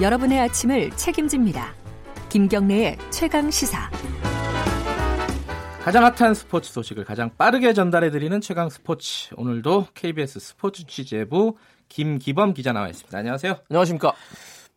여러분의 0.00 0.38
아침을 0.40 0.90
책임집니다. 0.90 1.74
김경래의 2.28 2.98
최강 3.10 3.50
시사. 3.50 3.90
가장 5.82 6.04
핫한 6.04 6.34
스포츠 6.34 6.70
소식을 6.72 7.04
가장 7.04 7.30
빠르게 7.38 7.72
전달해드리는 7.72 8.40
최강 8.42 8.68
스포츠. 8.68 9.34
오늘도 9.36 9.86
KBS 9.94 10.40
스포츠 10.40 10.86
취재부 10.86 11.56
김기범 11.88 12.52
기자 12.52 12.72
나와 12.72 12.88
있습니다. 12.88 13.16
안녕하세요. 13.16 13.56
안녕하십니까. 13.70 14.12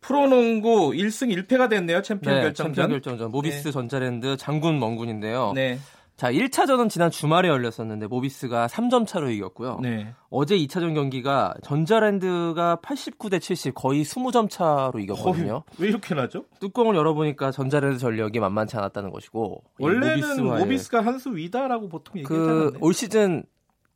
프로농구 0.02 0.92
1승 0.92 1.36
1패가 1.48 1.70
됐네요. 1.70 2.02
챔피언 2.02 2.36
네, 2.36 2.42
결정전. 2.44 2.74
챔피언 2.76 2.90
결정전. 2.92 3.32
모비스 3.32 3.64
네. 3.66 3.72
전자랜드 3.72 4.38
장군 4.38 4.80
멍군인데요. 4.80 5.52
네. 5.54 5.80
자, 6.20 6.30
1차전은 6.34 6.90
지난 6.90 7.10
주말에 7.10 7.48
열렸었는데 7.48 8.08
모비스가 8.08 8.68
3점 8.68 9.08
차로 9.08 9.30
이겼고요. 9.30 9.80
네. 9.82 10.14
어제 10.30 10.58
2차전 10.58 10.94
경기가 10.94 11.54
전자랜드가 11.64 12.80
89대 12.84 13.40
70 13.40 13.74
거의 13.74 14.04
20점 14.04 14.50
차로 14.50 15.00
이겼거든요. 15.00 15.64
왜 15.78 15.88
이렇게 15.88 16.14
나죠? 16.16 16.44
뚜껑을 16.60 16.94
열어보니까 16.98 17.52
전자랜드 17.52 18.00
전력이 18.00 18.42
만만치 18.42 18.76
않았다는 18.76 19.12
것이고 19.12 19.64
이 19.80 19.84
원래는 19.84 20.44
모비스가 20.44 21.00
한 21.06 21.20
수 21.20 21.34
위다라고 21.36 21.88
보통 21.88 22.22
그 22.24 22.36
얘기했잖아요. 22.36 22.72
올 22.82 22.94
시즌 22.94 23.44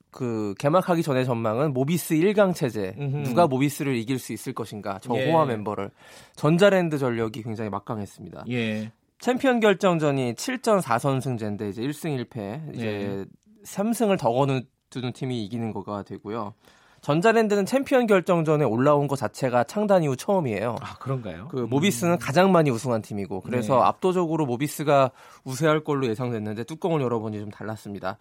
그 0.10 0.54
개막하기 0.60 1.04
전의 1.04 1.26
전망은 1.26 1.74
모비스 1.74 2.16
1강 2.16 2.56
체제 2.56 2.96
음흠. 3.00 3.24
누가 3.24 3.48
모비스를 3.48 3.98
이길 3.98 4.18
수 4.18 4.32
있을 4.32 4.54
것인가 4.54 5.00
저 5.02 5.14
예. 5.18 5.30
호화 5.30 5.46
멤버를 5.46 5.92
전자랜드 6.38 6.98
전력이 6.98 7.44
굉장히 7.44 7.70
막강했습니다. 7.70 8.46
예. 8.50 8.94
챔피언 9.24 9.62
결정전이 9.62 10.34
7전 10.34 10.82
4선승제인데 10.82 11.70
이제 11.70 11.82
1승 11.82 12.26
1패 12.26 12.76
이제 12.76 12.86
네. 12.86 13.26
3승을 13.64 14.20
더 14.20 14.30
거두는 14.30 15.14
팀이 15.14 15.46
이기는 15.46 15.72
거가 15.72 16.04
되고요. 16.04 16.54
전자랜드는 17.00 17.66
챔피언 17.66 18.06
결정전에 18.06 18.66
올라온 18.66 19.08
것 19.08 19.16
자체가 19.16 19.64
창단 19.64 20.04
이후 20.04 20.18
처음이에요. 20.18 20.76
아 20.82 20.96
그런가요? 20.96 21.48
그 21.48 21.56
모비스는 21.56 22.18
가장 22.18 22.52
많이 22.52 22.70
우승한 22.70 23.02
팀이고 23.02 23.40
그래서 23.40 23.78
네. 23.78 23.82
압도적으로 23.84 24.46
모비스가 24.46 25.12
우세할 25.46 25.86
걸로 25.86 26.06
예상됐는데 26.08 26.66
뚜껑을 26.66 27.00
열어보니 27.00 27.40
좀 27.40 27.50
달랐습니다. 27.50 28.18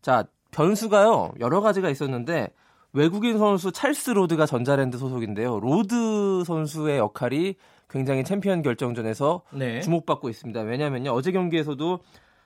자 0.00 0.26
변수가요 0.52 1.32
여러 1.40 1.60
가지가 1.60 1.90
있었는데 1.90 2.50
외국인 2.92 3.38
선수 3.38 3.72
찰스 3.72 4.10
로드가 4.10 4.46
전자랜드 4.46 4.96
소속인데요. 4.96 5.58
로드 5.58 6.44
선수의 6.44 6.98
역할이 6.98 7.56
굉장히 7.88 8.24
챔피언 8.24 8.62
결정전에서 8.62 9.42
네. 9.52 9.80
주목받고 9.80 10.28
있습니다. 10.28 10.60
왜냐면요. 10.60 11.12
어제 11.12 11.32
경기에서도 11.32 12.00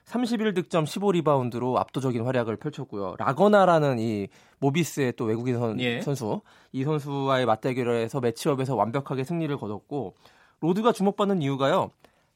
31득점 0.05 0.85
15리바운드로 0.85 1.77
압도적인 1.77 2.23
활약을 2.23 2.57
펼쳤고요. 2.57 3.15
라건아라는 3.17 3.99
이 3.99 4.27
모비스의 4.59 5.13
또 5.15 5.25
외국인 5.25 5.57
선, 5.57 5.79
예. 5.79 6.01
선수 6.01 6.41
이 6.71 6.83
선수와의 6.83 7.45
맞대결에서 7.45 8.19
matchup에서 8.19 8.75
완벽하게 8.75 9.23
승리를 9.23 9.55
거뒀고 9.57 10.15
로드가 10.59 10.91
주목받는 10.91 11.41
이유가요. 11.41 11.91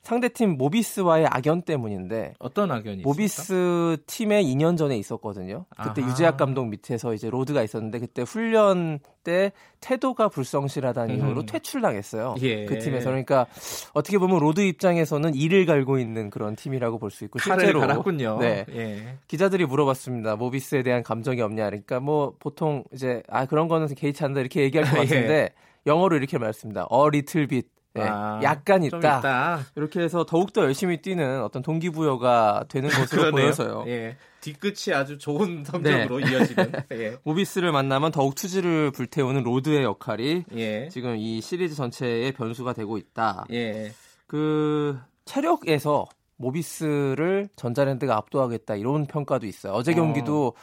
상대팀 0.05 0.57
모비스와의 0.57 1.25
악연 1.31 1.63
때문인데 1.63 2.35
어떤 2.37 2.71
악연이? 2.71 3.01
모비스 3.01 3.97
팀에 4.05 4.43
2년 4.43 4.77
전에 4.77 4.95
있었거든요. 4.97 5.65
그때 5.81 6.01
아하. 6.03 6.11
유재학 6.11 6.37
감독 6.37 6.67
밑에서 6.67 7.15
이제 7.15 7.27
로드가 7.29 7.63
있었는데 7.63 7.97
그때 7.99 8.21
훈련 8.21 8.99
때 9.23 9.51
태도가 9.81 10.29
불성실하다는 10.29 11.15
이유로 11.17 11.41
음. 11.41 11.45
퇴출당했어요. 11.47 12.35
예. 12.43 12.65
그 12.65 12.77
팀에서 12.77 13.09
그러니까 13.09 13.47
어떻게 13.93 14.19
보면 14.19 14.37
로드 14.39 14.61
입장에서는 14.61 15.33
이를 15.33 15.65
갈고 15.65 15.97
있는 15.97 16.29
그런 16.29 16.55
팀이라고 16.55 16.99
볼 16.99 17.09
수 17.09 17.23
있고 17.25 17.39
실제로 17.39 17.79
갈았군요. 17.79 18.37
네. 18.39 18.65
예. 18.75 19.17
기자들이 19.27 19.65
물어봤습니다. 19.65 20.35
모비스에 20.35 20.83
대한 20.83 21.01
감정이 21.01 21.41
없냐. 21.41 21.65
그러니까 21.65 21.99
뭐 21.99 22.35
보통 22.37 22.83
이제 22.93 23.23
아 23.27 23.45
그런 23.47 23.67
거는 23.67 23.87
개의치 23.95 24.23
않는다 24.23 24.41
이렇게 24.41 24.61
얘기할 24.61 24.87
것 24.87 24.97
예. 25.01 25.05
같은데 25.05 25.49
영어로 25.87 26.15
이렇게 26.17 26.37
말했습니다. 26.37 26.87
A 26.91 26.99
little 27.07 27.47
bit. 27.47 27.74
네, 27.95 28.03
아, 28.03 28.39
약간 28.43 28.81
좀 28.89 28.99
있다. 28.99 29.19
있다. 29.19 29.59
이렇게 29.75 30.01
해서 30.01 30.25
더욱더 30.25 30.61
열심히 30.63 31.01
뛰는 31.01 31.41
어떤 31.41 31.61
동기부여가 31.61 32.65
되는 32.67 32.89
것으로. 33.23 33.31
보여서요. 33.31 33.85
예. 33.87 34.17
뒤끝이 34.41 34.93
아주 34.93 35.17
좋은 35.17 35.63
성적으로 35.65 36.19
네. 36.19 36.31
이어지는. 36.31 36.71
예. 36.91 37.17
모비스를 37.23 37.71
만나면 37.71 38.11
더욱 38.11 38.35
투지를 38.35 38.91
불태우는 38.91 39.43
로드의 39.43 39.83
역할이 39.83 40.43
예. 40.55 40.89
지금 40.89 41.15
이 41.17 41.39
시리즈 41.41 41.73
전체의 41.73 42.33
변수가 42.33 42.73
되고 42.73 42.97
있다. 42.97 43.45
예. 43.51 43.93
그 44.27 44.99
체력에서 45.23 46.05
모비스를 46.37 47.47
전자랜드가 47.55 48.17
압도하겠다 48.17 48.75
이런 48.75 49.05
평가도 49.07 49.45
있어요. 49.47 49.73
어제 49.73 49.93
어. 49.93 49.95
경기도 49.95 50.53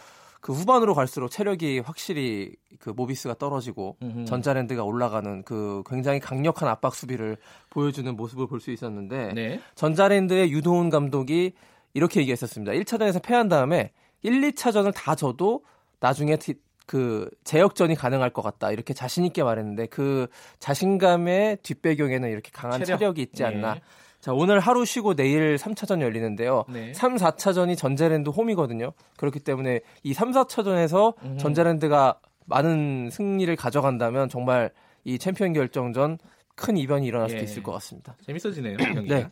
그 0.42 0.52
후반으로 0.52 0.94
갈수록 0.94 1.28
체력이 1.28 1.78
확실히 1.78 2.56
그 2.80 2.90
모비스가 2.90 3.34
떨어지고 3.34 3.96
음흠. 4.02 4.24
전자랜드가 4.26 4.82
올라가는 4.82 5.42
그 5.44 5.82
굉장히 5.88 6.18
강력한 6.20 6.68
압박 6.68 6.94
수비를 6.96 7.36
보여주는 7.70 8.14
모습을 8.14 8.48
볼 8.48 8.60
수 8.60 8.70
있었는데 8.72 9.32
네. 9.34 9.60
전자랜드의 9.76 10.50
유도훈 10.52 10.90
감독이 10.90 11.52
이렇게 11.94 12.20
얘기했었습니다. 12.20 12.72
1차전에서 12.72 13.22
패한 13.22 13.48
다음에 13.48 13.92
1, 14.22 14.40
2차전을 14.52 14.92
다 14.94 15.14
져도 15.14 15.62
나중에 16.00 16.36
티- 16.36 16.60
그 16.86 17.30
재역전이 17.44 17.94
가능할 17.94 18.30
것 18.30 18.42
같다. 18.42 18.72
이렇게 18.72 18.92
자신 18.94 19.24
있게 19.24 19.44
말했는데 19.44 19.86
그 19.86 20.26
자신감의 20.58 21.58
뒷배경에는 21.62 22.28
이렇게 22.30 22.50
강한 22.52 22.80
체력. 22.84 23.18
이 23.18 23.22
있지 23.22 23.44
않나. 23.44 23.76
예. 23.76 23.80
자, 24.22 24.32
오늘 24.32 24.60
하루 24.60 24.84
쉬고 24.84 25.14
내일 25.14 25.56
3차전 25.56 26.00
열리는데요. 26.00 26.64
네. 26.68 26.94
3, 26.94 27.16
4차전이 27.16 27.76
전자랜드 27.76 28.30
홈이거든요. 28.30 28.92
그렇기 29.16 29.40
때문에 29.40 29.80
이 30.04 30.14
3, 30.14 30.30
4차전에서 30.30 31.14
음흠. 31.24 31.38
전자랜드가 31.38 32.20
많은 32.46 33.10
승리를 33.10 33.54
가져간다면 33.56 34.28
정말 34.28 34.70
이 35.02 35.18
챔피언 35.18 35.52
결정전 35.52 36.18
큰 36.54 36.76
이변이 36.76 37.04
일어날 37.04 37.30
수도 37.30 37.40
예. 37.40 37.44
있을 37.44 37.64
것 37.64 37.72
같습니다. 37.72 38.16
재밌어지네요. 38.24 38.76
경기가. 38.94 39.16
네. 39.16 39.28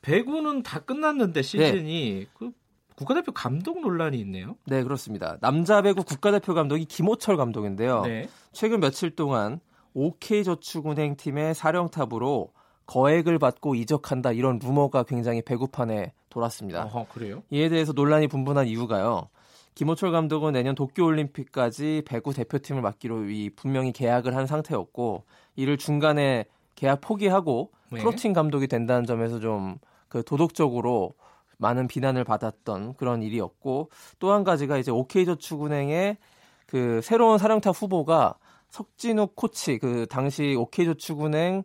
배구는 0.00 0.62
다 0.62 0.80
끝났는데 0.80 1.42
시즌이 1.42 2.26
그 2.32 2.52
국가대표 2.96 3.32
감독 3.32 3.82
논란이 3.82 4.18
있네요. 4.20 4.56
네, 4.64 4.82
그렇습니다. 4.82 5.36
남자 5.42 5.82
배구 5.82 6.04
국가대표 6.04 6.54
감독이 6.54 6.86
김호철 6.86 7.36
감독인데요. 7.36 8.00
네. 8.06 8.28
최근 8.52 8.80
며칠 8.80 9.10
동안 9.14 9.60
OK저축은행 9.92 11.16
팀의 11.16 11.54
사령탑으로 11.54 12.50
거액을 12.86 13.38
받고 13.38 13.74
이적한다 13.74 14.32
이런 14.32 14.58
루머가 14.62 15.02
굉장히 15.04 15.42
배구판에 15.42 16.12
돌았습니다. 16.30 16.84
어허, 16.84 17.06
그래요? 17.12 17.42
이에 17.50 17.68
대해서 17.68 17.92
논란이 17.92 18.28
분분한 18.28 18.66
이유가요. 18.66 19.28
김호철 19.74 20.12
감독은 20.12 20.52
내년 20.52 20.74
도쿄올림픽까지 20.74 22.02
배구 22.06 22.34
대표팀을 22.34 22.82
맡기로 22.82 23.30
이 23.30 23.50
분명히 23.50 23.92
계약을 23.92 24.36
한 24.36 24.46
상태였고 24.46 25.24
이를 25.56 25.78
중간에 25.78 26.44
계약 26.74 27.00
포기하고 27.00 27.70
네. 27.90 28.00
프로팀 28.00 28.32
감독이 28.32 28.66
된다는 28.66 29.06
점에서 29.06 29.38
좀 29.40 29.78
그 30.12 30.22
도덕적으로 30.22 31.14
많은 31.56 31.88
비난을 31.88 32.22
받았던 32.24 32.96
그런 32.98 33.22
일이었고 33.22 33.88
또 34.18 34.30
한 34.30 34.44
가지가 34.44 34.76
이제 34.76 34.90
OK저축은행의 34.90 36.18
그 36.66 37.00
새로운 37.02 37.38
사령탑 37.38 37.74
후보가 37.74 38.34
석진욱 38.68 39.34
코치 39.34 39.78
그 39.78 40.04
당시 40.10 40.54
OK저축은행 40.54 41.62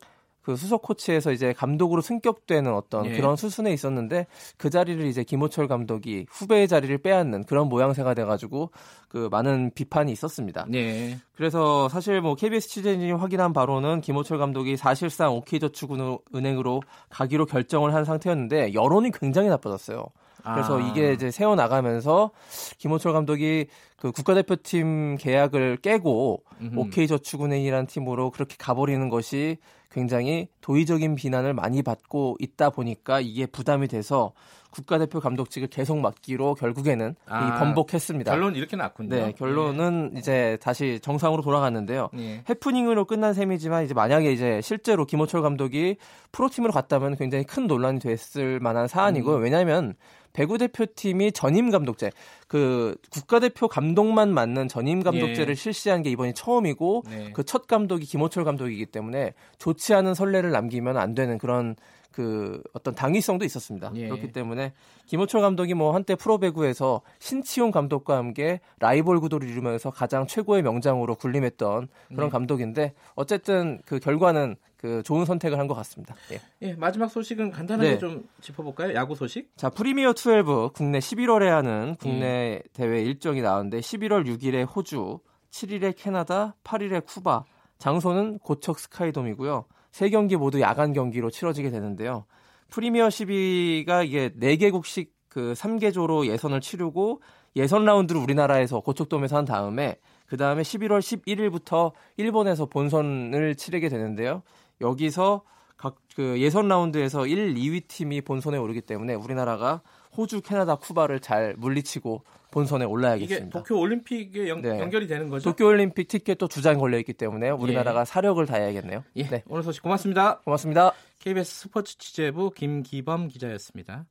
그 0.48 0.56
수석 0.56 0.82
코치에서 0.82 1.34
이제 1.34 1.52
감독으로 1.52 2.00
승격되는 2.00 2.74
어떤 2.74 3.06
예. 3.06 3.18
그런 3.18 3.36
수순에 3.36 3.74
있었는데 3.74 4.28
그 4.56 4.70
자리를 4.70 5.06
이제 5.06 5.26
김호철 5.26 5.68
감독이 5.68 6.26
후배의 6.30 6.70
자리를 6.70 6.98
빼앗는 7.00 7.44
그런 7.44 7.68
모양새가 7.68 8.14
돼가지고 8.14 8.72
그 9.10 9.28
많은 9.30 9.72
비판이 9.76 10.10
있었습니다. 10.14 10.66
네. 10.70 11.18
그래서 11.36 11.90
사실 11.90 12.22
뭐 12.22 12.36
KBS 12.36 12.70
취재진이 12.70 13.12
확인한 13.12 13.52
바로는 13.52 14.00
김호철 14.00 14.38
감독이 14.38 14.78
사실상 14.78 15.34
OK저축은행으로 15.34 16.82
가기로 17.10 17.46
결정을 17.46 17.94
한 17.94 18.06
상태였는데 18.06 18.74
여론이 18.74 19.12
굉장히 19.12 19.50
나빠졌어요. 19.50 20.06
그래서 20.44 20.80
아. 20.80 20.88
이게 20.88 21.12
이제 21.12 21.30
세워 21.30 21.56
나가면서 21.56 22.32
김호철 22.78 23.12
감독이 23.12 23.68
그 23.98 24.14
국가대표팀 24.14 25.18
계약을 25.18 25.80
깨고 25.82 26.44
음흠. 26.62 26.80
OK저축은행이라는 26.80 27.88
팀으로 27.88 28.32
그렇게 28.32 28.56
가버리는 28.58 29.10
것이 29.10 29.58
굉장히 29.98 30.48
도의적인 30.62 31.16
비난을 31.16 31.56
많이 31.56 31.82
받고 31.82 32.38
있다 32.40 32.70
보니까 32.70 33.20
이게 33.20 33.48
부담이 33.48 33.88
돼서 33.88 34.32
국가대표 34.70 35.20
감독직을 35.20 35.70
계속 35.70 35.98
맡기로 35.98 36.54
결국에는 36.54 37.16
아, 37.26 37.48
이 37.48 37.60
번복했습니다. 37.60 38.32
결론 38.32 38.56
이렇게 38.56 38.76
났군요. 38.78 39.10
네, 39.10 39.32
결론은 39.32 40.14
이제 40.16 40.60
다시 40.62 41.00
정상으로 41.02 41.42
돌아갔는데요. 41.42 42.10
예. 42.20 42.44
해프닝으로 42.48 43.06
끝난 43.06 43.34
셈이지만 43.34 43.86
이제 43.86 43.96
만약에 43.96 44.32
이제 44.32 44.62
실제로 44.62 45.06
김호철 45.06 45.42
감독이 45.42 45.98
프로팀으로 46.32 46.72
갔다면 46.74 47.16
굉장히 47.16 47.44
큰 47.44 47.66
논란이 47.66 47.98
됐을 47.98 48.60
만한 48.60 48.88
사안이고요. 48.88 49.38
음. 49.38 49.42
왜냐하면 49.42 49.96
배구 50.34 50.60
대표팀이 50.60 51.32
전임 51.32 51.72
감독제, 51.72 52.12
그 52.48 52.96
국가대표 53.10 53.68
감독만 53.68 54.34
맡는 54.34 54.68
전임 54.68 55.04
감독제를 55.04 55.52
예. 55.52 55.56
실시한 55.56 56.02
게 56.02 56.10
이번이 56.10 56.34
처음이고 56.34 57.04
네. 57.10 57.32
그첫 57.34 57.68
감독이 57.68 58.06
김호철 58.06 58.46
감독이기 58.46 58.86
때문에 58.88 59.34
좋지 59.58 59.94
않은 59.94 60.14
선례를 60.14 60.52
남기면 60.52 60.98
안 60.98 61.14
되는 61.14 61.38
그런 61.38 61.76
그 62.18 62.64
어떤 62.74 62.96
당위성도 62.96 63.46
있었습니다. 63.46 63.92
예. 63.94 64.08
그렇기 64.08 64.32
때문에 64.32 64.74
김호철 65.06 65.40
감독이 65.40 65.76
뭐 65.76 65.94
한때 65.94 66.16
프로배구에서 66.16 67.04
신치용 67.20 67.70
감독과 67.70 68.18
함께 68.18 68.60
라이벌 68.80 69.20
구도를 69.20 69.48
이루면서 69.48 69.92
가장 69.92 70.26
최고의 70.26 70.64
명장으로 70.64 71.14
군림했던 71.14 71.88
그런 72.08 72.26
네. 72.26 72.30
감독인데 72.32 72.96
어쨌든 73.14 73.84
그 73.86 74.00
결과는 74.00 74.56
그 74.78 75.04
좋은 75.04 75.26
선택을 75.26 75.60
한 75.60 75.68
것 75.68 75.76
같습니다. 75.76 76.16
예. 76.32 76.42
예, 76.64 76.74
마지막 76.74 77.08
소식은 77.12 77.52
간단하게 77.52 77.90
네. 77.92 77.98
좀 78.00 78.28
짚어볼까요? 78.42 78.96
야구 78.96 79.14
소식? 79.14 79.56
자, 79.56 79.70
프리미어 79.70 80.14
12 80.16 80.72
국내 80.74 80.98
11월에 80.98 81.46
하는 81.46 81.96
국내 82.00 82.64
대회 82.74 83.04
일정이 83.04 83.42
나오는데 83.44 83.80
11월 83.80 84.26
6일에 84.26 84.66
호주, 84.76 85.20
7일에 85.52 85.94
캐나다, 85.96 86.56
8일에 86.64 87.06
쿠바, 87.06 87.44
장소는 87.78 88.40
고척 88.40 88.80
스카이돔이고요. 88.80 89.66
세 89.98 90.12
경기 90.12 90.36
모두 90.36 90.62
야간 90.62 90.94
경기로 90.94 91.32
치러지게 91.32 91.72
되는데요. 91.72 92.26
프리미어 92.70 93.08
12가 93.08 94.06
이게 94.06 94.30
4개국씩 94.30 95.10
그 95.28 95.54
3개조로 95.54 96.28
예선을 96.28 96.62
치르고 96.62 97.24
예선 97.56 97.84
라운드를 97.84 98.22
우리나라에서 98.22 98.82
고척돔에서 98.82 99.38
한 99.38 99.46
다음에 99.46 99.96
그 100.28 100.38
다음에 100.38 100.62
11월 100.62 101.00
11일부터 101.00 101.94
일본에서 102.18 102.68
본선을 102.68 103.56
치르게 103.56 103.90
되는데요. 103.90 104.44
여기서 104.82 105.42
각 105.78 105.96
그 106.18 106.42
예선 106.42 106.68
라운드에서 106.68 107.28
1, 107.28 107.54
2위 107.54 107.88
팀이 107.88 108.22
본선에 108.22 108.58
오르기 108.58 108.82
때문에 108.82 109.14
우리나라가 109.14 109.82
호주, 110.18 110.42
캐나다, 110.42 110.74
쿠바를 110.74 111.20
잘 111.20 111.54
물리치고 111.56 112.24
본선에 112.50 112.86
올라야겠습니다. 112.86 113.60
도쿄 113.60 113.78
올림픽에 113.80 114.50
연, 114.50 114.64
네. 114.64 114.80
연결이 114.80 115.06
되는 115.06 115.30
거죠? 115.30 115.48
도쿄 115.52 115.68
올림픽 115.68 116.08
티켓도 116.08 116.48
두 116.48 116.62
장 116.64 116.80
걸려 116.80 116.98
있기 116.98 117.14
때문에 117.14 117.52
우리나라가 117.52 118.04
사력을 118.04 118.44
다해야겠네요. 118.48 119.04
예, 119.18 119.28
네, 119.28 119.44
오늘 119.48 119.62
소식 119.62 119.84
고맙습니다. 119.84 120.40
고맙습니다. 120.40 120.94
KBS 121.20 121.62
스포츠 121.62 122.00
취재부 122.00 122.50
김기범 122.50 123.28
기자였습니다. 123.28 124.08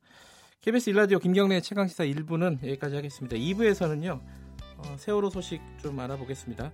KBS 0.61 0.91
일라디오 0.91 1.19
김경래 1.19 1.59
최강 1.59 1.89
시사 1.89 2.05
1부는 2.05 2.63
여기까지 2.63 2.95
하겠습니다. 2.95 3.35
2부에서는요. 3.35 4.21
어, 4.77 4.95
세월호 4.97 5.29
소식 5.29 5.59
좀 5.81 5.99
알아보겠습니다. 5.99 6.71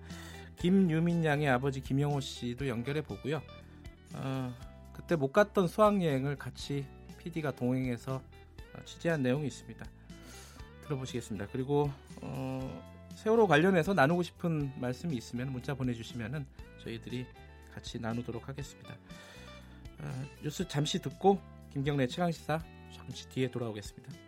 김유민 0.57 1.25
양의 1.25 1.49
아버지 1.49 1.81
김영호 1.81 2.19
씨도 2.19 2.67
연결해 2.67 3.01
보고요. 3.01 3.41
어, 4.13 4.53
그때 4.93 5.15
못 5.15 5.31
갔던 5.31 5.67
수학여행을 5.67 6.37
같이 6.37 6.85
PD가 7.17 7.51
동행해서 7.51 8.15
어, 8.15 8.85
취재한 8.85 9.21
내용이 9.21 9.47
있습니다. 9.47 9.85
들어보시겠습니다. 10.83 11.47
그리고 11.51 11.91
어, 12.21 12.93
세월호 13.15 13.47
관련해서 13.47 13.93
나누고 13.93 14.23
싶은 14.23 14.71
말씀이 14.79 15.15
있으면 15.15 15.51
문자 15.51 15.73
보내주시면 15.73 16.45
저희들이 16.83 17.25
같이 17.73 17.99
나누도록 17.99 18.47
하겠습니다. 18.47 18.95
어, 19.99 20.25
뉴스 20.43 20.67
잠시 20.67 20.99
듣고 20.99 21.39
김경래 21.71 22.07
최강시사 22.07 22.61
잠시 22.93 23.27
뒤에 23.29 23.49
돌아오겠습니다. 23.49 24.22